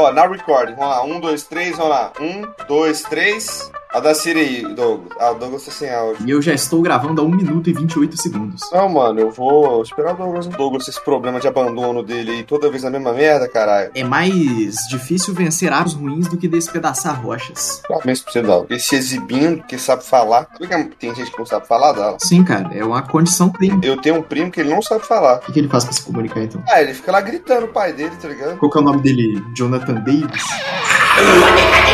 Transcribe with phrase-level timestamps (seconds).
[0.00, 1.04] Ó, na recording, vamos lá.
[1.04, 2.10] Um, dois, três, vamos lá.
[2.18, 3.70] Um, dois, três.
[3.92, 5.10] A da Siri aí, Douglas.
[5.18, 6.24] Ah, o Douglas tá sem áudio.
[6.24, 8.62] E eu já estou gravando a 1 minuto e 28 segundos.
[8.72, 10.46] Não, mano, eu vou esperar o Douglas.
[10.46, 13.90] O Douglas, esse problema de abandono dele aí, toda vez a mesma merda, caralho.
[13.92, 17.82] É mais difícil vencer aros ruins do que despedaçar rochas.
[17.88, 18.70] Parabéns pra você, Douglas.
[18.70, 20.46] Ele se exibindo, que sabe falar.
[20.56, 22.16] Sabe que tem gente que não sabe falar, dela?
[22.20, 23.80] Sim, cara, é uma condição crime.
[23.82, 25.38] Eu tenho um primo que ele não sabe falar.
[25.38, 26.62] O que, que ele faz pra se comunicar então?
[26.68, 28.56] Ah, ele fica lá gritando o pai dele, tá ligado?
[28.58, 29.42] Qual que é o nome dele?
[29.56, 30.44] Jonathan Davis?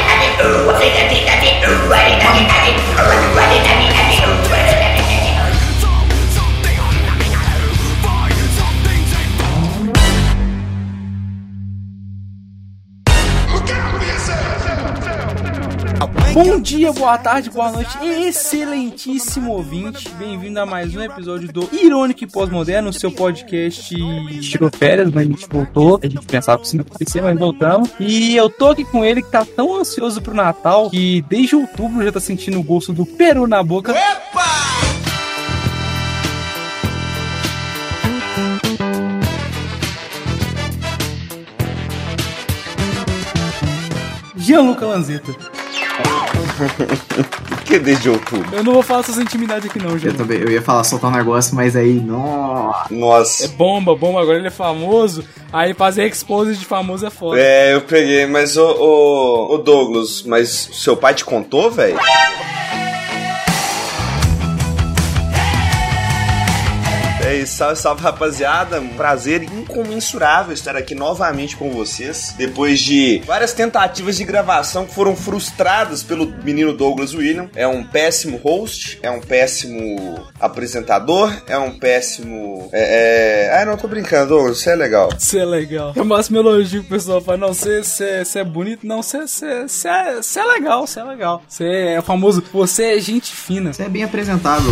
[0.41, 1.57] ooh, I think I think I think.
[1.65, 2.79] Ooh, I think I think I think.
[3.01, 3.96] Ooh, I think I think.
[16.37, 20.07] Bom dia, boa tarde, boa noite, excelentíssimo ouvinte.
[20.19, 23.95] Bem-vindo a mais um episódio do Irônico e Pós-Moderno, seu podcast.
[24.43, 25.99] Tirou férias, mas a gente voltou.
[26.03, 27.91] A gente pensava que isso não ia acontecer, mas voltamos.
[27.99, 32.05] E eu tô aqui com ele que tá tão ansioso pro Natal que desde outubro
[32.05, 33.95] já tá sentindo o gosto do peru na boca.
[44.37, 45.56] Gianluca Lanzetta.
[46.57, 48.49] Por que desde outubro?
[48.55, 50.23] Eu não vou falar suas intimidades aqui não, Eu Gianluca.
[50.25, 52.93] também, eu ia falar soltar um negócio, mas aí, nossa.
[52.93, 53.49] É Nossa.
[53.49, 55.25] bomba, bomba, agora ele é famoso.
[55.53, 57.41] Aí fazer expose de famoso é foda.
[57.41, 61.99] É, eu peguei, mas ô, ô, ô Douglas, mas seu pai te contou, velho?
[67.27, 68.81] É isso, salve, salve rapaziada.
[68.81, 72.33] Um prazer incomensurável estar aqui novamente com vocês.
[72.39, 77.51] Depois de várias tentativas de gravação que foram frustradas pelo menino Douglas William.
[77.57, 82.69] É um péssimo host, é um péssimo apresentador, é um péssimo.
[82.73, 83.61] É, é...
[83.61, 85.09] Ah, não, tô brincando, Douglas, você é legal.
[85.19, 85.95] Isso é legal.
[85.97, 87.39] É o máximo elogio que o pessoal fala.
[87.39, 87.83] Não, você
[88.37, 88.87] é bonito.
[88.87, 91.43] Não, você é legal, você é legal.
[91.49, 93.73] Você é o famoso, você é gente fina.
[93.73, 94.71] Você é bem apresentável.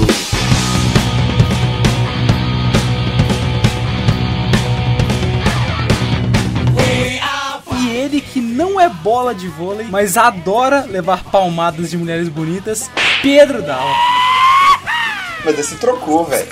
[9.15, 12.91] Bola de vôlei, mas adora levar palmadas de mulheres bonitas,
[13.23, 13.95] Pedro Dalla.
[15.45, 16.49] Mas esse trocou, velho.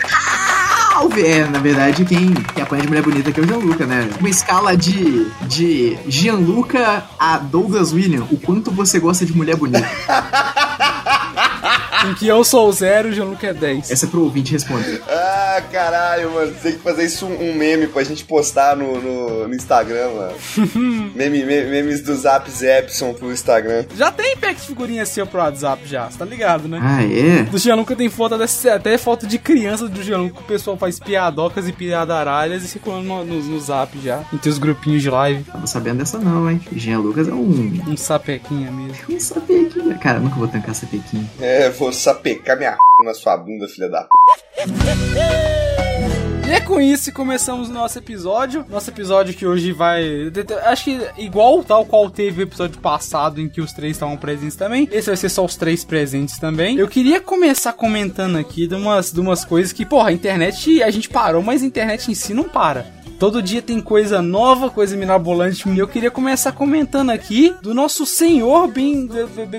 [1.27, 4.09] É, na verdade, quem, quem apanha de mulher bonita aqui é o Gianluca, né?
[4.21, 8.29] Uma escala de, de Gianluca a Douglas William.
[8.31, 9.85] O quanto você gosta de mulher bonita?
[12.05, 13.91] Em que eu sou zero, o Gianluca é 10.
[13.91, 15.01] Essa é pro ouvinte responder.
[15.09, 16.53] Ah, caralho, mano.
[16.63, 20.35] Tem que fazer isso um um meme pra gente postar no, no, no Instagram, mano.
[21.15, 23.85] meme, me- memes do Zap Zepson pro Instagram.
[23.97, 26.79] Já tem pack de figurinha seu pro WhatsApp já, você tá ligado, né?
[26.83, 27.43] Ah, é?
[27.45, 30.99] Do Gianluca tem foto, até, até foto de criança do Gianluca, que o pessoal faz
[30.99, 35.45] piadocas e piadaralhas e circulando no, no, no zap já, entre os grupinhos de live.
[35.45, 36.61] Tava sabendo dessa não, hein?
[36.75, 37.81] Jean Lucas é um...
[37.89, 38.97] Um sapequinha mesmo.
[39.09, 39.99] Um sapequinho.
[39.99, 41.29] Cara, eu nunca vou tancar sapequinho.
[41.41, 44.13] É, vou sapecar minha na sua bunda, filha da p.
[46.47, 48.67] E é com isso que começamos o nosso episódio.
[48.69, 50.31] Nosso episódio que hoje vai.
[50.65, 54.57] Acho que igual tal qual teve o episódio passado em que os três estavam presentes
[54.57, 54.87] também.
[54.93, 56.77] Esse vai ser só os três presentes também.
[56.77, 60.91] Eu queria começar comentando aqui de umas, de umas coisas que, porra, a internet a
[60.91, 63.02] gente parou, mas a internet em si não para.
[63.23, 65.69] Todo dia tem coisa nova, coisa mirabolante.
[65.69, 69.09] E eu queria começar comentando aqui do nosso senhor bem,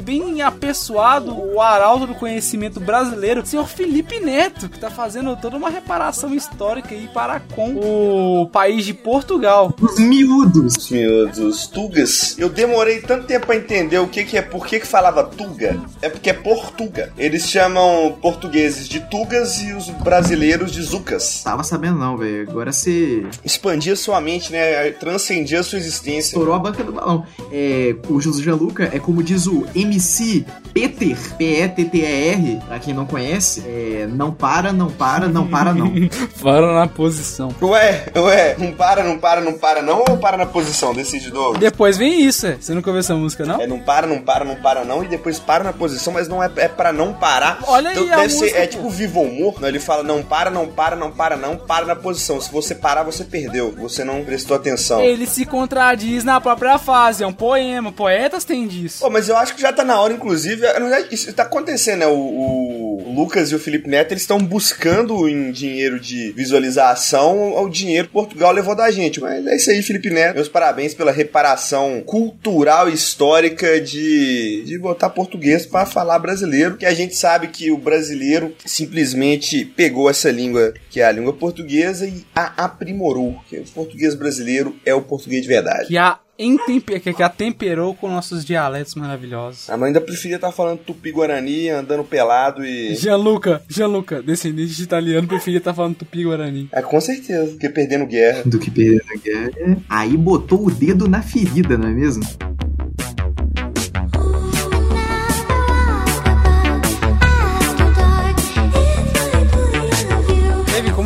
[0.03, 5.55] bem- apessoado, o arauto do conhecimento brasileiro, o senhor Felipe Neto, que tá fazendo toda
[5.55, 9.73] uma reparação histórica aí para com o país de Portugal.
[9.79, 10.75] Os miúdos.
[10.75, 12.37] Os miúdos, os tugas.
[12.37, 15.79] Eu demorei tanto tempo pra entender o que que é, por que que falava tuga.
[16.01, 17.13] É porque é portuga.
[17.17, 21.41] Eles chamam portugueses de tugas e os brasileiros de zucas.
[21.45, 22.49] Tava sabendo não, velho.
[22.49, 23.23] Agora você
[23.53, 24.91] Expandia sua mente, né?
[24.91, 26.29] Transcendia sua existência.
[26.29, 27.25] estourou a banca do balão.
[27.51, 33.63] É, o José Gianluca é como diz o MC Peter, P-E-T-T-E-R, pra quem não conhece,
[33.67, 35.93] é, não para, não para, não para não.
[36.41, 37.53] Para na posição.
[37.61, 40.93] Ué, ué, não para, não para, não para não ou para na posição?
[40.93, 41.59] Decide, Douglas.
[41.59, 42.57] Depois vem isso, é.
[42.59, 43.61] Você nunca ouviu essa música, não?
[43.61, 46.41] É não para, não para, não para não, e depois para na posição, mas não
[46.41, 47.59] é, é pra não parar.
[47.67, 48.71] Olha aí a deve ser, música, é pô.
[48.71, 49.67] tipo Viva o Humor, né?
[49.67, 52.41] ele fala não para, não para, não para não, para na posição.
[52.41, 53.42] Se você parar, você perdeu,
[53.77, 55.01] você não prestou atenção.
[55.01, 57.91] Ele se contradiz na própria fase, é um poema.
[57.91, 58.99] Poetas têm disso.
[59.01, 62.07] Pô, mas eu acho que já tá na hora, inclusive, verdade, isso tá acontecendo, né?
[62.07, 67.69] O, o Lucas e o Felipe Neto, eles estão buscando em dinheiro de visualização o
[67.69, 69.21] dinheiro que Portugal levou da gente.
[69.21, 70.35] Mas é isso aí, Felipe Neto.
[70.35, 76.85] Meus parabéns pela reparação cultural e histórica de, de botar português pra falar brasileiro, que
[76.85, 82.07] a gente sabe que o brasileiro simplesmente pegou essa língua, que é a língua portuguesa,
[82.07, 83.22] e a aprimorou.
[83.49, 85.87] Que o português brasileiro é o português de verdade.
[85.87, 89.69] Que a entemper, que, que atemperou com nossos dialetos maravilhosos.
[89.69, 92.95] A mãe ainda preferia estar falando tupi-guarani, andando pelado e...
[92.95, 96.69] Gianluca, Gianluca, descendente de italiano, preferia estar falando tupi-guarani.
[96.71, 98.43] É, com certeza, porque perdendo guerra.
[98.45, 99.77] Do que perdendo a guerra.
[99.89, 102.23] Aí botou o dedo na ferida, não é mesmo?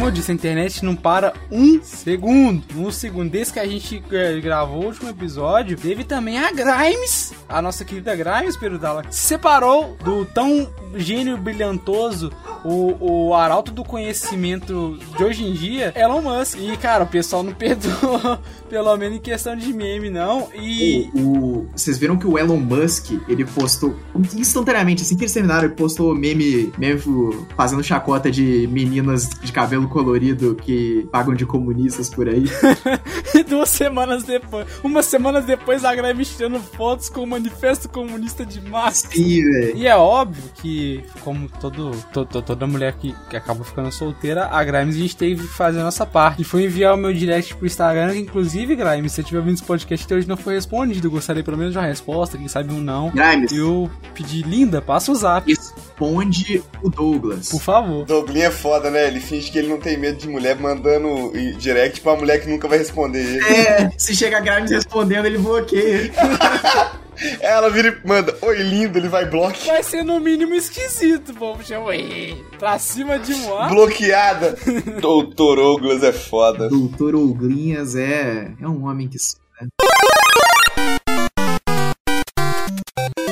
[0.08, 2.64] Eu disse, a internet não para um segundo.
[2.76, 3.30] Um segundo.
[3.30, 7.84] Desde que a gente eh, gravou o último episódio, teve também a Grimes, a nossa
[7.84, 12.32] querida Grimes, Perudala, se separou do tão gênio brilhantoso,
[12.64, 16.58] o, o arauto do conhecimento de hoje em dia, Elon Musk.
[16.60, 20.50] E, cara, o pessoal não perdoa, pelo menos em questão de meme, não.
[20.54, 21.10] E.
[21.14, 23.96] O, o, vocês viram que o Elon Musk, ele postou
[24.36, 27.00] instantaneamente, assim que eles terminaram, ele postou meme, meme
[27.56, 32.46] fazendo chacota de meninas de cabelo colorido que pagam de comunistas por aí.
[33.34, 38.46] e duas semanas depois, umas semanas depois, a Greve tirando fotos com o manifesto comunista
[38.46, 39.08] de massa.
[39.10, 39.78] Sim, velho.
[39.78, 40.77] E é óbvio que,
[41.22, 45.48] como todo, todo, toda mulher que, que acaba ficando solteira, a Grimes a gente teve
[45.48, 46.42] que fazer a nossa parte.
[46.42, 49.56] E foi enviar o meu direct pro Instagram, que inclusive, Grimes, se você tiver ouvindo
[49.56, 52.74] esse podcast até hoje não foi respondido, gostaria pelo menos de uma resposta, quem sabe
[52.74, 53.12] um não.
[53.12, 53.52] Grimes.
[53.52, 55.50] E eu pedi, linda, passa o zap.
[55.50, 57.50] Responde o Douglas.
[57.50, 58.06] Por favor.
[58.06, 59.08] Douglas é foda, né?
[59.08, 62.68] Ele finge que ele não tem medo de mulher mandando direct pra mulher que nunca
[62.68, 63.46] vai responder ele.
[63.46, 66.12] É, se chega a Grimes respondendo, ele bloqueia.
[67.40, 69.76] Ela vira e manda, oi lindo, ele vai bloquear.
[69.76, 71.58] Vai ser no mínimo esquisito, pô.
[71.64, 71.92] Chama
[72.60, 74.56] pra cima de um Bloqueada.
[75.02, 76.70] Doutor Douglas é foda.
[76.70, 79.18] Doutor Oglinhas é, é um homem que.
[79.62, 79.68] Né?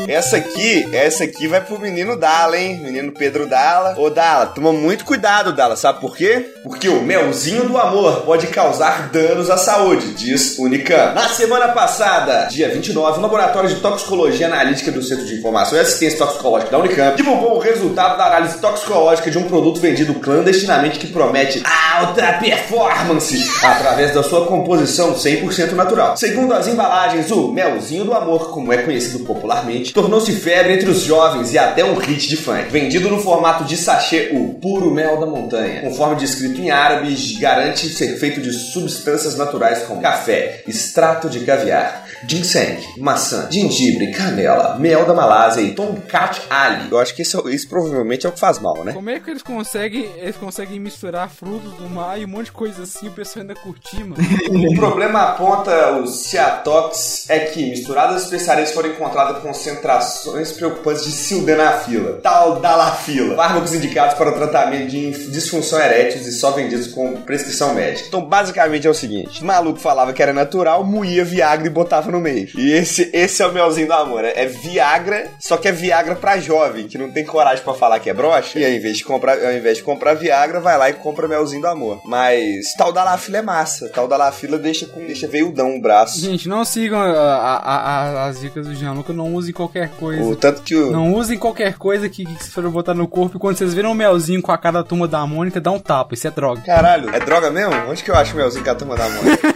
[0.08, 2.80] Essa aqui, essa aqui vai pro menino Dala, hein?
[2.84, 3.96] Menino Pedro Dala.
[3.98, 6.54] Ô Dala, toma muito cuidado, Dala, sabe por quê?
[6.64, 11.14] Porque o melzinho do amor pode causar danos à saúde, diz Unicam.
[11.14, 15.82] Na semana passada, dia 29, o Laboratório de Toxicologia Analítica do Centro de Informação e
[15.82, 21.00] Assistência Toxicológica da Unicamp divulgou o resultado da análise toxicológica de um produto vendido clandestinamente
[21.00, 21.64] que promete
[21.96, 26.16] alta performance através da sua composição 100% natural.
[26.16, 31.04] Segundo as embalagens, o melzinho do amor, como é conhecido popularmente, tornou-se febre entre os
[31.04, 32.70] jovens e até um hit de funk.
[32.70, 37.88] Vendido no formato de sachê, o puro mel da montanha, conforme descrito em árabe, garante
[37.88, 45.06] ser feito de substâncias naturais como café, extrato de caviar, ginseng, maçã, gengibre, canela, mel
[45.06, 46.90] da Malásia e tomcat ali.
[46.92, 48.94] Eu acho que isso, isso provavelmente é o que faz mal, né?
[48.94, 52.52] Como é que eles conseguem, eles conseguem misturar frutos do mar e um monte de
[52.52, 54.16] coisa assim, o pessoal ainda curtir, mano?
[54.50, 61.12] o problema aponta os Ciatox é que misturadas especiarias foram encontradas com concentrações preocupantes de
[61.12, 67.14] sildenafila, tal dalafila, fármacos indicados para o tratamento de disfunção erétil e só vendidos com
[67.22, 68.08] prescrição médica.
[68.08, 72.12] Então, basicamente é o seguinte: o maluco falava que era natural, moía Viagra e botava
[72.12, 72.50] no meio.
[72.56, 74.34] E esse, esse é o melzinho do amor, né?
[74.36, 78.10] É Viagra, só que é Viagra pra jovem, que não tem coragem para falar que
[78.10, 78.60] é broxa.
[78.60, 81.62] E ao invés, de comprar, ao invés de comprar Viagra, vai lá e compra melzinho
[81.62, 82.02] do amor.
[82.06, 83.90] Mas tal dalafila é massa.
[83.90, 86.20] Tal dalafila deixa com deixa veiudão o braço.
[86.20, 90.24] Gente, não sigam a, a, a, as dicas do Gianluca, não use qualquer coisa.
[90.24, 90.92] O tanto que o...
[90.92, 93.92] Não usem qualquer coisa que, que vocês forem botar no corpo e quando vocês viram
[93.92, 96.14] um melzinho com a cara da turma da Mônica, dá um tapa.
[96.14, 96.62] Isso é droga.
[96.62, 97.74] Caralho, é droga mesmo?
[97.90, 99.56] Onde que eu acho o melzinho com a turma da Mônica?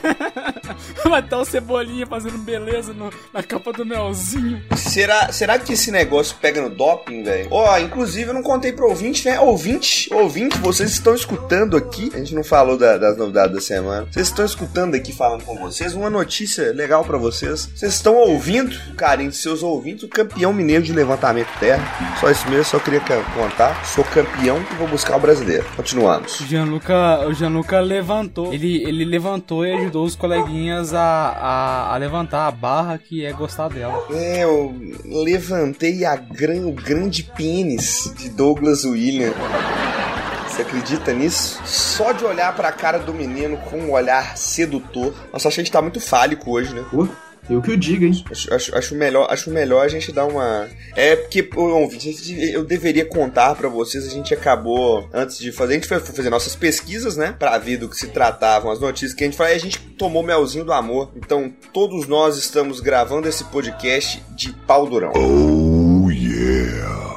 [1.04, 4.62] Vai estar o Cebolinha fazendo beleza no, na capa do melzinho.
[4.75, 7.47] Será, será que esse negócio pega no doping, velho?
[7.52, 9.40] Ó, oh, inclusive eu não contei pro ouvinte, né?
[9.40, 12.11] Ouvinte, ouvinte, vocês estão escutando aqui.
[12.14, 14.07] A gente não falou da, das novidades da semana.
[14.11, 15.94] Vocês estão escutando aqui falando com vocês.
[15.94, 17.69] Uma notícia legal para vocês.
[17.76, 21.83] Vocês estão ouvindo, carinho de seus ouvintes, o campeão mineiro de levantamento terra.
[22.19, 23.85] Só isso mesmo, só queria contar.
[23.85, 25.66] Sou campeão e vou buscar o brasileiro.
[25.76, 26.40] Continuamos.
[26.40, 28.54] O Gianluca, o Gianluca levantou.
[28.54, 30.58] Ele, ele levantou e ajudou os coleguinhas
[30.94, 34.06] a, a, a, levantar a barra que é gostar dela.
[34.11, 34.75] É, eu
[35.06, 39.33] levantei a gran, o grande pênis de Douglas William.
[40.47, 41.61] Você acredita nisso?
[41.66, 45.13] Só de olhar pra cara do menino com um olhar sedutor.
[45.31, 46.83] Nossa, acho que a gente tá muito fálico hoje, né?
[46.92, 47.07] Uh.
[47.49, 48.23] Eu que o diga, hein?
[48.29, 50.69] Acho, acho, acho, melhor, acho melhor a gente dar uma.
[50.95, 51.49] É porque,
[52.53, 56.29] eu deveria contar para vocês, a gente acabou, antes de fazer, a gente foi fazer
[56.29, 57.35] nossas pesquisas, né?
[57.39, 59.79] Pra ver do que se tratavam as notícias que a gente falou, e a gente
[59.79, 61.11] tomou melzinho do amor.
[61.15, 65.11] Então, todos nós estamos gravando esse podcast de pau durão.
[65.15, 67.15] Oh, yeah!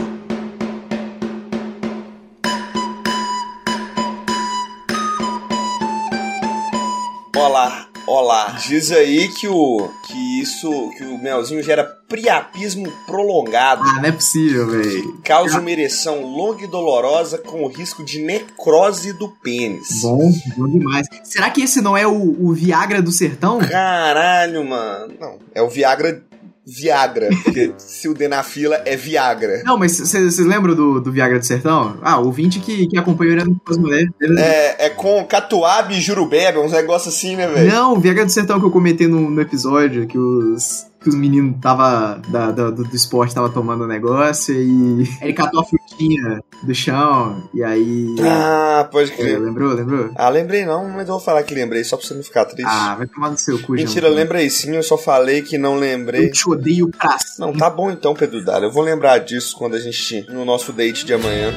[7.36, 8.50] Olá, olá lá.
[8.52, 13.83] Diz aí que o que isso que o melzinho gera priapismo prolongado.
[13.87, 15.21] Ah, não é possível, velho.
[15.25, 20.02] Causa uma ereção longa e dolorosa com o risco de necrose do pênis.
[20.02, 21.07] Bom, bom demais.
[21.25, 23.59] Será que esse não é o, o Viagra do sertão?
[23.61, 25.14] Caralho, mano.
[25.19, 26.23] Não, é o Viagra
[26.66, 29.62] Viagra, porque se o Denafila é Viagra.
[29.64, 31.99] Não, mas vocês lembram do, do Viagra do Sertão?
[32.02, 34.11] Ah, o ouvinte que, que acompanhou ele com as mulheres.
[34.38, 37.71] É, é com Catuaba e Jurubeba, uns negócios assim, né, velho?
[37.71, 41.14] Não, o Viagra do Sertão que eu comentei no, no episódio, que os que os
[41.14, 45.64] meninos tava da, da, do, do, esporte tava tomando o negócio e ele catou a
[45.64, 48.14] frutinha do chão e aí.
[48.21, 49.37] Ah, pode crer.
[49.37, 50.11] É, lembrou, lembrou?
[50.14, 52.71] Ah, lembrei não, mas eu vou falar que lembrei só pra você não ficar triste.
[52.71, 55.76] Ah, vai tomar no seu cu, Mentira, eu lembrei sim, eu só falei que não
[55.76, 56.26] lembrei.
[56.26, 58.66] Eu te odeio pra Não, tá bom então, Pedro Dara.
[58.66, 60.26] Eu vou lembrar disso quando a gente.
[60.30, 61.52] no nosso date de amanhã.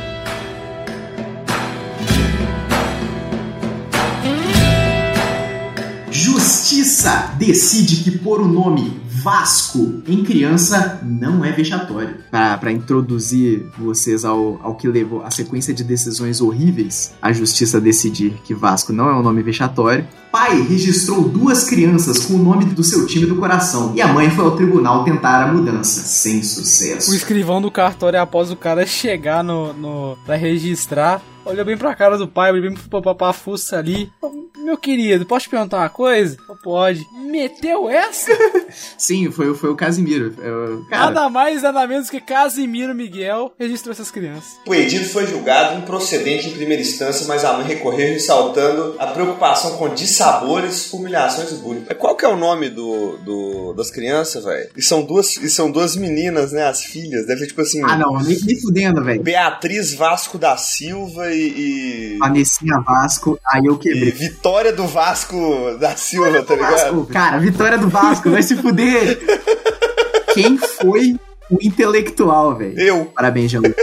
[7.38, 12.18] Decide que pôr o nome Vasco em criança não é vexatório.
[12.30, 18.36] Para introduzir vocês ao, ao que levou a sequência de decisões horríveis, a justiça decidir
[18.44, 20.08] que Vasco não é um nome vexatório.
[20.32, 24.30] Pai registrou duas crianças com o nome do seu time do coração e a mãe
[24.30, 27.12] foi ao tribunal tentar a mudança, sem sucesso.
[27.12, 31.96] O escrivão do cartório, após o cara chegar no, no para registrar, olhou bem pra
[31.96, 34.12] cara do pai, olhou bem pro papá fuça ali.
[34.58, 36.38] Meu querido, posso te perguntar uma coisa?
[36.64, 37.06] Pode.
[37.14, 38.32] Meteu essa?
[38.98, 40.34] Sim, foi, foi o Casimiro.
[40.42, 44.58] Eu, nada mais, nada menos que Casimiro Miguel registrou essas crianças.
[44.66, 49.78] O Edito foi julgado improcedente em primeira instância, mas a mãe recorreu ressaltando a preocupação
[49.78, 51.86] com dissabores, humilhações e bullying.
[52.00, 54.70] Qual que é o nome do, do das crianças, velho?
[54.76, 56.64] E são duas e são duas meninas, né?
[56.64, 57.28] As filhas.
[57.28, 57.84] Deve ser tipo assim.
[57.84, 59.22] Ah, não, nem, nem fudendo, velho.
[59.22, 62.16] Beatriz Vasco da Silva e.
[62.16, 62.18] e...
[62.18, 64.10] Vanessinha Vasco, aí eu quebrei.
[64.10, 66.72] E Vitória do Vasco da Silva, tá ligado?
[66.72, 69.20] Vasco, cara, vitória do Vasco, vai se fuder.
[70.34, 71.16] Quem foi
[71.50, 72.80] o intelectual, velho?
[72.80, 73.06] Eu.
[73.06, 73.76] Parabéns, Gianluca.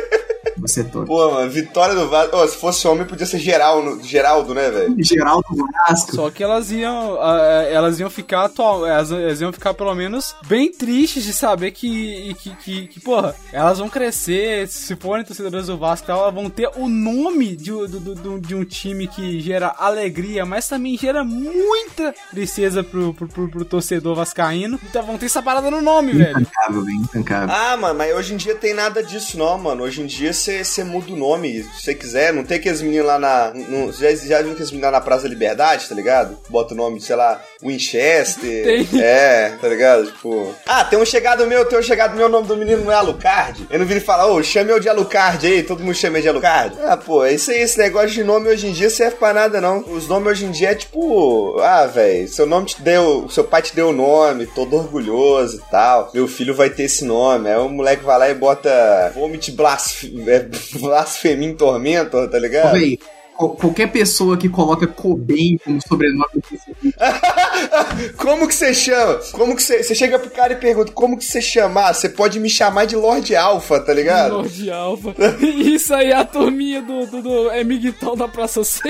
[0.59, 1.07] Você é todo.
[1.07, 2.37] Pô, mano, vitória do Vasco.
[2.37, 4.95] Oh, se fosse homem, podia ser Geraldo, Geraldo né, velho?
[4.99, 5.47] Geraldo
[5.89, 6.15] Vasco.
[6.15, 7.15] Só que elas iam.
[7.15, 8.87] Uh, elas iam ficar atual.
[8.87, 12.35] Elas, elas, iam ficar, pelo menos, bem tristes de saber que.
[12.35, 14.69] que, que, que porra, elas vão crescer.
[14.69, 18.65] Se forem torcedoras do Vasco elas vão ter o nome de, do, do, de um
[18.65, 24.79] time que gera alegria, mas também gera muita tristeza pro, pro, pro, pro torcedor vascaíno.
[24.89, 26.41] Então vão ter essa parada no nome, intancável, velho.
[26.41, 27.55] Intancável, bem intancável.
[27.55, 29.83] Ah, mano, mas hoje em dia tem nada disso, não, mano.
[29.85, 30.52] Hoje em dia você
[30.85, 32.33] muda o nome, se você quiser.
[32.33, 33.53] Não tem aqueles meninos lá na.
[33.55, 36.39] No, já, já viu aqueles meninos lá na Praça da Liberdade, tá ligado?
[36.49, 38.43] Bota o nome, sei lá, Winchester.
[38.91, 39.01] Tem.
[39.01, 40.07] É, tá ligado?
[40.07, 40.55] Tipo.
[40.67, 42.95] Ah, tem um chegado meu, tem um chegado meu, o nome do menino não é
[42.95, 43.67] Alucard.
[43.71, 46.21] Eu não vi ele falar, ô, oh, chame eu de Alucard aí, todo mundo chama
[46.21, 46.77] de Alucard.
[46.83, 49.61] Ah, pô, é isso aí, esse negócio de nome hoje em dia serve pra nada,
[49.61, 49.81] não.
[49.81, 53.63] Os nomes hoje em dia é tipo, ah, velho, seu nome te deu, seu pai
[53.63, 56.11] te deu o nome, todo orgulhoso e tal.
[56.15, 57.49] Meu filho vai ter esse nome.
[57.49, 60.32] Aí o moleque vai lá e bota Vomit Blasfemia.
[60.33, 60.49] É,
[60.79, 62.73] Blasfemia em Tormento, tá ligado?
[62.73, 62.99] Véi,
[63.35, 66.25] qualquer pessoa que coloca Cobain como sobrenome
[68.17, 69.21] Como que você chama?
[69.33, 69.83] Como que você.
[69.83, 71.93] Você chega pro cara e pergunta como que você chamar?
[71.93, 74.37] Você pode me chamar de Lorde Alpha, tá ligado?
[74.37, 75.15] Lorde Alpha.
[75.41, 78.81] Isso aí é a turminha do, do, do Emigtão da Praça C.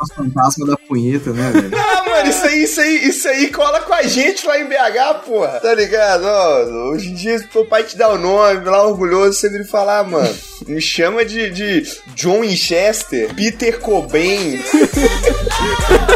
[0.00, 1.70] Os fantasma da punheta, né, velho?
[1.76, 5.24] Ah, mano, isso aí, isso aí, isso aí cola com a gente lá em BH,
[5.24, 5.60] porra.
[5.60, 6.24] Tá ligado?
[6.24, 9.64] Ó, hoje em dia, se o pai te dá o nome, lá orgulhoso, você vira
[9.64, 10.34] falar, mano,
[10.66, 11.82] me chama de, de
[12.14, 14.60] John Winchester, Peter Cobain.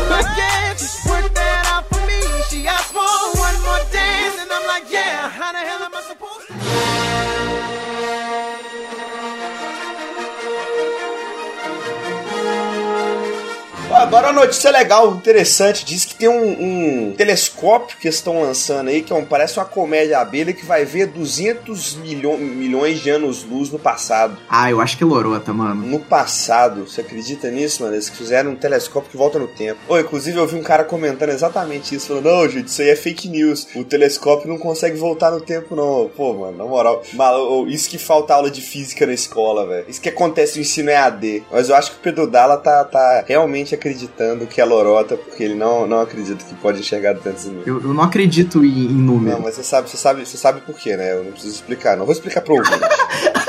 [14.13, 15.87] Agora uma notícia legal, interessante.
[15.87, 19.65] Diz que tem um, um telescópio que estão lançando aí, que é um, parece uma
[19.65, 24.37] comédia abelha que vai ver 200 milho, milhões de anos-luz no passado.
[24.51, 25.87] Ah, eu acho que é lorota, mano.
[25.87, 27.95] No passado, você acredita nisso, mano?
[27.95, 29.81] Eles fizeram um telescópio que volta no tempo.
[29.89, 32.97] Ô, inclusive eu vi um cara comentando exatamente isso, falando, não, gente, isso aí é
[32.97, 33.67] fake news.
[33.75, 36.11] O telescópio não consegue voltar no tempo, não.
[36.15, 39.87] Pô, mano, na moral, mal, isso que falta aula de física na escola, velho.
[39.89, 41.45] Isso que acontece no ensino EAD.
[41.51, 45.17] Mas eu acho que o Pedro Dalla tá, tá realmente acreditando acreditando que é lorota,
[45.17, 47.67] porque ele não, não acredita que pode enxergar tantos números.
[47.67, 49.37] Eu, eu não acredito em, em número.
[49.37, 51.13] Não, mas você sabe, você sabe, você sabe por quê, né?
[51.13, 51.97] Eu não preciso explicar.
[51.97, 52.79] Não vou explicar pro ouvinte.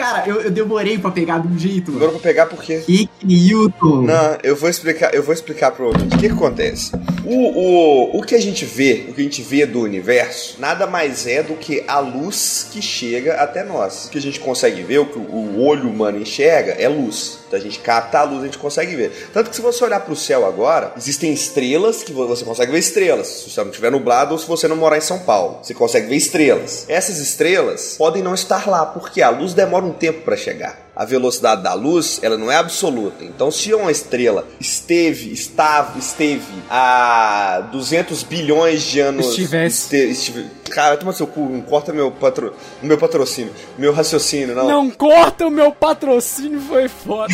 [0.00, 1.92] Cara, eu, eu, demorei pra pegar de um jeito.
[1.92, 2.82] Demorou pra pegar por quê?
[2.86, 4.00] Que Newton.
[4.02, 6.16] Não, eu vou explicar, eu vou explicar pro ouvinte.
[6.16, 6.92] O que, que acontece?
[7.22, 10.86] O, o, o que a gente vê, o que a gente vê do universo, nada
[10.86, 14.06] mais é do que a luz que chega até nós.
[14.06, 17.40] O que a gente consegue ver, o que o olho humano enxerga, é luz.
[17.50, 19.28] Então a gente capta a luz, a gente consegue ver.
[19.32, 22.78] Tanto que se você olhar para o céu agora, existem estrelas que você consegue ver
[22.78, 23.26] estrelas.
[23.26, 25.74] Se o céu não estiver nublado ou se você não morar em São Paulo, você
[25.74, 26.84] consegue ver estrelas.
[26.88, 31.04] Essas estrelas podem não estar lá porque a luz demora um tempo para chegar a
[31.06, 33.24] velocidade da luz, ela não é absoluta.
[33.24, 39.28] Então, se uma estrela esteve, estava, esteve a 200 bilhões de anos...
[39.28, 39.96] Estivesse.
[39.96, 44.66] Este, estive, cara, toma seu cu, não corta meu, patro, meu patrocínio, meu raciocínio, não.
[44.68, 47.32] Não corta o meu patrocínio, foi foda.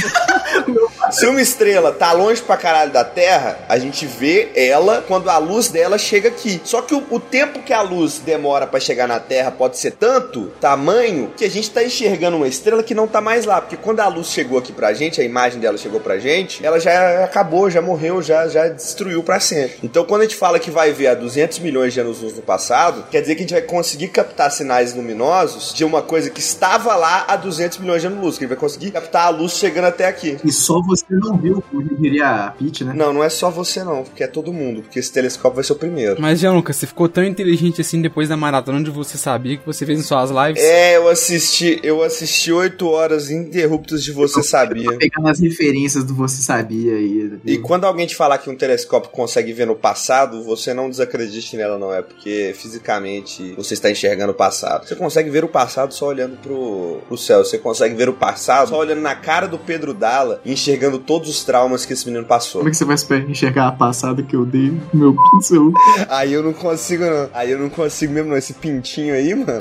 [1.11, 5.38] se uma estrela tá longe pra caralho da Terra, a gente vê ela quando a
[5.38, 6.61] luz dela chega aqui.
[6.62, 9.92] Só que o, o tempo que a luz demora para chegar na Terra pode ser
[9.92, 13.77] tanto, tamanho, que a gente tá enxergando uma estrela que não tá mais lá, porque
[13.77, 17.25] quando a luz chegou aqui pra gente, a imagem dela chegou pra gente, ela já
[17.25, 19.79] acabou, já morreu, já, já destruiu pra sempre.
[19.83, 22.43] Então quando a gente fala que vai ver a 200 milhões de anos luz no
[22.43, 26.41] passado, quer dizer que a gente vai conseguir captar sinais luminosos de uma coisa que
[26.41, 29.31] estava lá há 200 milhões de anos luz, que a gente vai conseguir captar a
[29.31, 30.39] luz chegando até aqui.
[30.45, 32.93] E só você não viu, como diria a Pete, né?
[32.95, 35.73] Não, não é só você não, porque é todo mundo, porque esse telescópio vai ser
[35.73, 36.21] o primeiro.
[36.21, 39.87] Mas, Gianluca, você ficou tão inteligente assim depois da maratona onde você sabia que você
[39.87, 40.63] fez em suas lives?
[40.63, 44.97] É, eu assisti, eu assisti 8 horas ininterruptas de Você Sabia.
[44.99, 47.38] Pegando as referências do Você Sabia aí.
[47.45, 51.57] E quando alguém te falar que um telescópio consegue ver no passado, você não desacredite
[51.57, 52.03] nela, não é?
[52.03, 54.87] Porque fisicamente você está enxergando o passado.
[54.87, 57.45] Você consegue ver o passado só olhando pro, pro céu.
[57.45, 61.29] Você consegue ver o passado só olhando na cara do Pedro Dalla e enxergando todos
[61.29, 62.61] os traumas que esse menino passou.
[62.61, 65.73] Como é que você vai enxergar a passada que eu dei no meu pincel?
[66.09, 67.31] Aí eu não consigo, não.
[67.33, 68.37] Aí eu não consigo mesmo, não.
[68.37, 69.59] Esse pintinho aí, mano.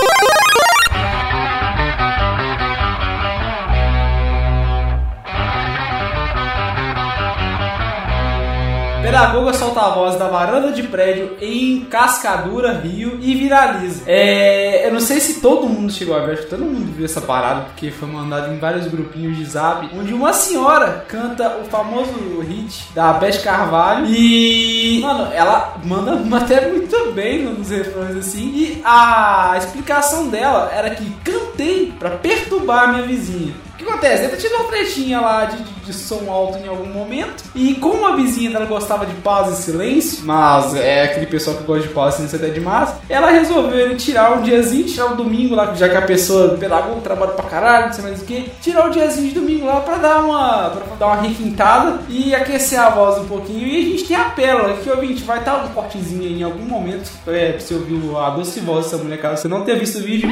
[9.05, 14.01] Pedagoga solta a voz da varanda de prédio em Cascadura, Rio e viraliza.
[14.07, 17.05] É, eu não sei se todo mundo chegou a ver, acho que todo mundo viu
[17.05, 21.65] essa parada, porque foi mandado em vários grupinhos de zap, onde uma senhora canta o
[21.65, 28.51] famoso hit da Beth Carvalho e, mano, ela manda até muito bem nos refrões assim.
[28.55, 33.53] E a explicação dela era que cantei para perturbar a minha vizinha.
[33.88, 34.27] Acontece?
[34.27, 37.44] Ter tido uma tretinha lá de, de, de, som alto em algum momento.
[37.54, 41.63] E como a vizinha dela gostava de paz e silêncio, mas é aquele pessoal que
[41.63, 45.54] gosta de paz e silêncio até demais, ela resolveu tirar um diazinho, tirar o domingo
[45.54, 48.88] lá, já que a pessoa, pedagogo, trabalha pra caralho, não sei mais o que, tirar
[48.88, 52.90] o diazinho de domingo lá pra dar uma, pra dar uma requintada e aquecer a
[52.90, 53.68] voz um pouquinho.
[53.68, 56.66] E a gente tem a pérola que, ouvinte, vai estar um cortezinho aí em algum
[56.66, 60.00] momento, é, pra você ouvir a doce voz dessa mulher, caso você não tenha visto
[60.00, 60.29] o vídeo.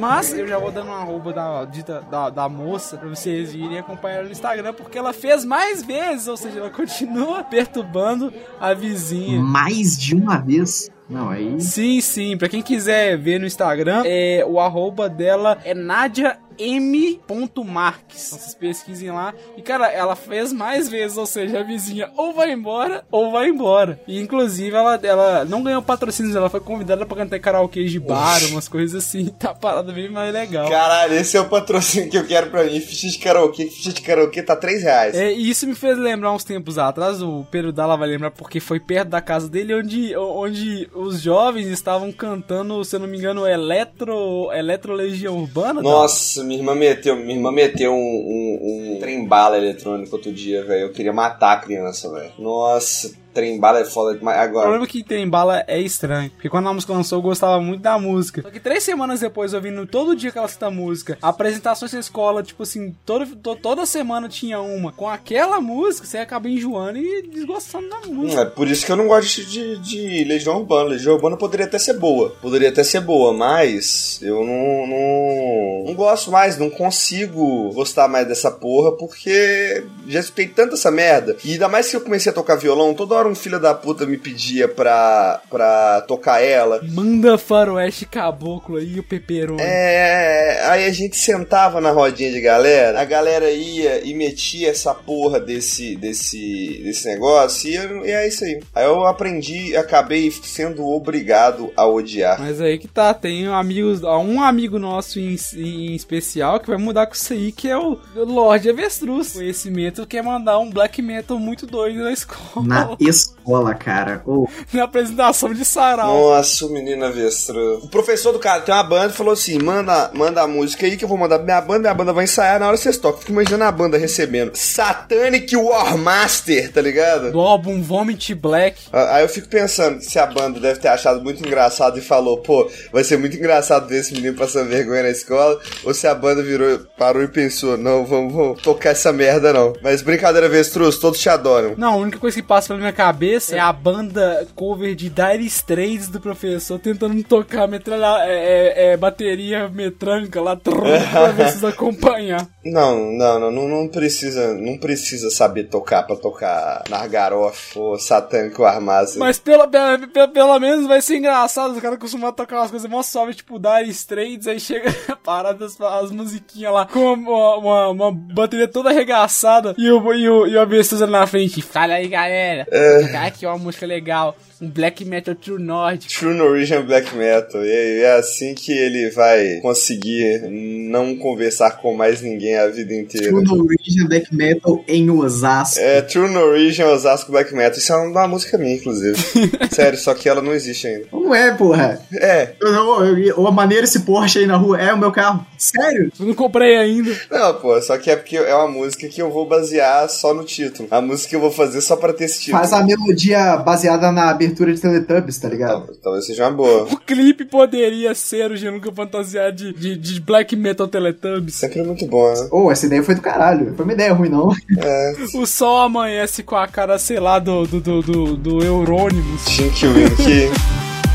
[0.00, 1.66] Mas eu já vou dando uma roupa da,
[2.10, 6.38] da, da, moça pra vocês virem acompanhar no Instagram, porque ela fez mais vezes, ou
[6.38, 9.38] seja, ela continua perturbando a vizinha.
[9.38, 10.90] Mais de uma vez?
[11.06, 11.60] Não, aí.
[11.60, 12.38] Sim, sim.
[12.38, 18.26] Pra quem quiser ver no Instagram, é, o arroba dela é Nadia M.Marques.
[18.26, 19.34] Então vocês pesquisem lá.
[19.56, 23.48] E, cara, ela fez mais vezes, ou seja, a vizinha ou vai embora ou vai
[23.48, 24.00] embora.
[24.06, 28.40] E, inclusive, ela, ela não ganhou patrocínios, ela foi convidada pra cantar karaokê de bar,
[28.50, 29.30] umas coisas assim.
[29.40, 30.68] Tá parada bem mais legal.
[30.68, 32.78] Caralho, esse é o patrocínio que eu quero pra mim.
[32.78, 35.14] Ficha de karaokê, ficha de karaokê tá 3 reais.
[35.14, 38.60] É, e isso me fez lembrar uns tempos atrás, o Pedro Dalla vai lembrar porque
[38.60, 43.16] foi perto da casa dele, onde, onde os jovens estavam cantando, se eu não me
[43.16, 45.80] engano, Eletro, Eletro Legião Urbana.
[45.80, 50.64] Nossa, minha irmã meteu, minha irmã meteu um, um, um trem bala eletrônico outro dia,
[50.64, 50.82] velho.
[50.82, 52.32] Eu queria matar a criança, velho.
[52.38, 54.38] Nossa, Trem bala é foda demais.
[54.38, 54.66] Agora.
[54.66, 56.30] O problema é que trem bala é estranho.
[56.30, 58.42] Porque quando a música lançou, eu gostava muito da música.
[58.42, 62.42] Só que três semanas depois, ouvindo todo dia que ela cita música, apresentações na escola,
[62.42, 64.92] tipo assim, todo, to, toda semana tinha uma.
[64.92, 68.42] Com aquela música, você acaba enjoando e desgostando da música.
[68.42, 70.90] É por isso que eu não gosto de, de Legião Urbana.
[70.90, 72.30] Legião Urbana poderia até ser boa.
[72.42, 78.26] Poderia até ser boa, mas eu não, não, não gosto mais, não consigo gostar mais
[78.26, 81.36] dessa porra, porque já escutei tanta essa merda.
[81.44, 84.06] E ainda mais que eu comecei a tocar violão, toda hora um filho da puta
[84.06, 86.80] me pedia pra, pra tocar ela.
[86.84, 89.60] Manda faroeste caboclo aí, o peperoni.
[89.60, 94.94] É, aí a gente sentava na rodinha de galera, a galera ia e metia essa
[94.94, 98.60] porra desse, desse, desse negócio e, eu, e é isso aí.
[98.74, 102.38] Aí eu aprendi, acabei sendo obrigado a odiar.
[102.38, 107.06] Mas aí que tá, tem amigos, um amigo nosso em, em especial que vai mudar
[107.06, 107.98] com isso aí, que é o
[108.30, 109.32] Lorde Avestruz.
[109.32, 112.66] Conhecimento quer mandar um black metal muito doido na escola.
[112.66, 113.39] Na escola,
[113.78, 114.22] cara.
[114.26, 114.46] Oh.
[114.72, 116.30] Na apresentação de sarau.
[116.32, 117.84] Nossa, o menino avestruz.
[117.84, 120.96] O professor do cara tem uma banda e falou assim: manda, manda a música aí
[120.96, 122.96] que eu vou mandar pra minha banda, minha banda vai ensaiar na hora que vocês
[122.98, 123.20] tocam.
[123.20, 124.52] Fico imaginando a banda recebendo.
[124.54, 127.32] Satanic War Master, tá ligado?
[127.32, 128.80] Do álbum Vomit Black.
[128.92, 132.38] Ah, Aí eu fico pensando se a banda deve ter achado muito engraçado e falou,
[132.38, 136.14] pô, vai ser muito engraçado ver esse menino passando vergonha na escola, ou se a
[136.14, 139.72] banda virou, parou e pensou, não, vamos, vamos tocar essa merda não.
[139.82, 141.74] Mas brincadeira, Avestruz, todos te adoram.
[141.76, 145.46] Não, a única coisa que passa pela minha cabeça é a banda cover de Dire
[145.46, 150.74] Straits do professor tentando tocar metralha, é, é, é, bateria metranca lá pra
[151.32, 152.46] ver se vocês acompanhar.
[152.64, 159.16] Não, não, não, não, precisa, não precisa saber tocar pra tocar Nargaroth ou Satânico Armazes.
[159.16, 161.74] Mas pelo, pelo, pelo, menos vai ser engraçado.
[161.74, 164.92] Os caras costumam tocar umas coisas mó suaves, tipo Dire Straits, aí chega
[165.24, 170.46] paradas as musiquinhas lá com uma, uma, uma bateria toda arregaçada e o, e o,
[170.46, 171.62] e o na frente.
[171.62, 172.66] Fala aí, galera.
[172.70, 174.36] Vou tocar aqui uma música legal.
[174.60, 176.12] Um black metal true nórdico.
[176.12, 177.64] True Norwegian Black Metal.
[177.64, 183.28] E é assim que ele vai conseguir não conversar com mais ninguém a vida inteira.
[183.28, 185.80] True Norwegian Black Metal em Osasco.
[185.80, 187.78] É True Norwegian Osasco Black Metal.
[187.78, 189.16] Isso é uma música minha, inclusive.
[189.72, 191.06] Sério, só que ela não existe ainda.
[191.10, 191.98] Não é, porra.
[192.12, 192.52] É.
[192.60, 195.46] Eu, eu, eu, a maneira esse Porsche aí na rua é o meu carro.
[195.56, 196.12] Sério?
[196.20, 197.16] Eu não comprei ainda.
[197.30, 200.44] Não, pô, só que é porque é uma música que eu vou basear só no
[200.44, 200.86] título.
[200.90, 202.58] A música que eu vou fazer só pra ter esse título.
[202.58, 205.86] Faz a melodia baseada na abertura de Teletubbies, tá ligado?
[205.86, 206.84] Tal- Talvez seja uma boa.
[206.84, 211.54] O clipe poderia ser o Genuca fantasiar de, de, de black metal Teletubbies.
[211.54, 212.48] Sempre muito bom, né?
[212.50, 213.72] Ô, essa ideia foi do caralho.
[213.76, 214.50] Foi uma ideia ruim, não.
[214.78, 215.12] É.
[215.34, 219.44] O sol amanhece com a cara, sei lá, do, do, do, do, do Eurônimos.
[219.44, 220.50] Tinky Winky.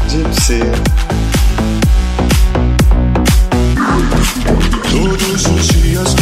[0.09, 0.59] Gypsy.
[4.91, 6.13] Todos os dias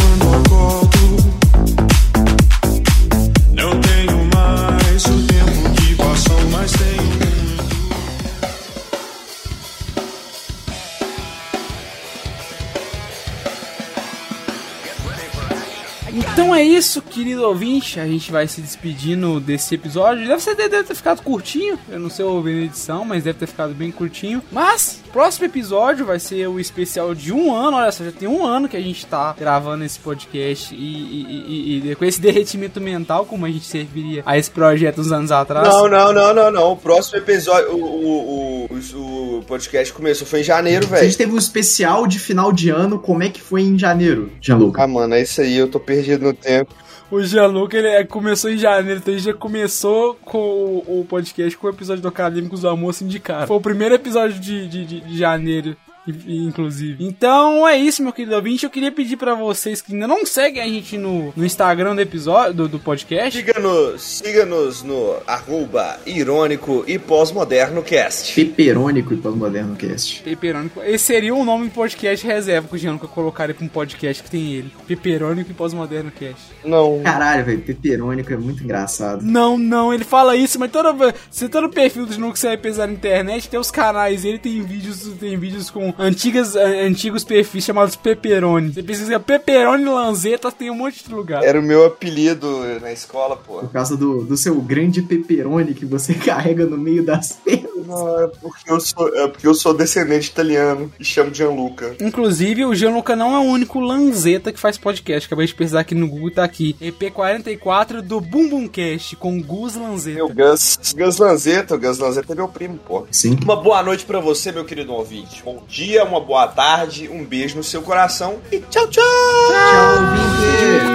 [16.84, 17.98] isso, querido ouvinte.
[17.98, 20.26] A gente vai se despedindo desse episódio.
[20.28, 21.78] Deve, ser, deve ter ficado curtinho.
[21.88, 24.42] Eu não sei ouvir na edição, mas deve ter ficado bem curtinho.
[24.52, 27.78] Mas, próximo episódio vai ser o especial de um ano.
[27.78, 30.74] Olha só, já tem um ano que a gente tá gravando esse podcast.
[30.74, 35.00] E, e- e- e com esse derretimento mental, como a gente serviria a esse projeto
[35.00, 35.66] uns anos atrás.
[35.66, 36.72] Não, não, não, não, não.
[36.72, 41.16] O próximo episódio, o, o, o, o podcast começou, foi em janeiro, A gente velho.
[41.16, 42.98] teve um especial de final de ano.
[42.98, 44.82] Como é que foi em janeiro, Gianluca?
[44.82, 46.73] Ah, mano, é isso aí, eu tô perdido no tempo.
[47.14, 51.56] O Gianluca, ele é- começou em janeiro, então ele já começou com o, o podcast
[51.56, 53.46] com o episódio do Acadêmicos do Amor Sindicato.
[53.46, 55.76] Foi o primeiro episódio de, de, de- de janeiro.
[56.06, 57.04] Inclusive.
[57.04, 58.64] Então é isso, meu querido ouvinte.
[58.64, 62.00] Eu queria pedir pra vocês que ainda não seguem a gente no, no Instagram do
[62.00, 63.38] episódio, do, do podcast.
[63.38, 68.34] Siga-nos, siga-nos no arroba irônico e pós-moderno cast.
[68.34, 70.22] Peperônico e pós-moderno cast.
[70.22, 70.82] Peperônico.
[70.82, 74.30] Esse seria um nome de podcast reserva que o Gianluca colocaria pra um podcast que
[74.30, 74.72] tem ele.
[74.86, 76.42] Peperônico e pós-moderno cast.
[76.64, 77.00] Não.
[77.02, 79.22] Caralho, velho, peperônico é muito engraçado.
[79.22, 81.14] Não, não, ele fala isso, mas toda vez.
[81.30, 85.08] Se todo perfil do você vai pesar na internet, tem os canais, ele tem vídeos,
[85.20, 88.72] tem vídeos com antigas, antigos perfis chamados Peperoni.
[88.72, 91.42] Você pesquisa Peperoni Lanzetta, tem um monte de lugar.
[91.42, 92.48] Era o meu apelido
[92.80, 93.60] na escola, pô.
[93.60, 97.63] Por causa do, do seu grande peperone que você carrega no meio das pernas.
[97.86, 101.96] Não, é porque eu sou, é porque eu sou descendente italiano e chamo Gianluca.
[102.00, 105.26] Inclusive, o Gianluca não é o único Lanzetta que faz podcast.
[105.26, 106.76] Acabei de pesquisar aqui no Google, tá aqui.
[106.80, 110.16] EP44 do Bum Bum Cast, com Gus Lanzetta.
[110.16, 113.06] Meu Gus, Gus Lanzetta, o Gus Lanzetta é meu primo, pô.
[113.10, 113.38] Sim.
[113.42, 115.42] Uma boa noite pra você, meu querido ouvinte.
[115.44, 119.02] Bom dia, uma boa tarde, um beijo no seu coração e tchau, tchau!
[119.48, 120.94] Tchau, ouvinte!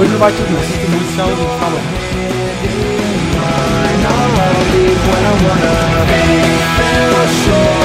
[0.00, 0.79] Hoje não vai tudo,
[1.20, 1.80] não.
[7.30, 7.79] Sinto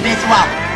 [0.00, 0.71] 别走。